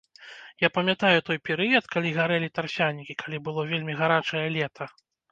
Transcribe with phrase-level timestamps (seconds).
[0.65, 4.89] Я памятаю той перыяд, калі гарэлі тарфянікі, калі было вельмі гарачае лета.